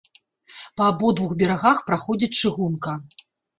Па 0.81 0.87
абодвух 0.93 1.35
берагах 1.43 1.83
праходзіць 1.91 2.33
чыгунка. 2.43 2.99